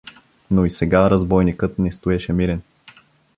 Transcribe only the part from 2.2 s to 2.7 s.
мирен.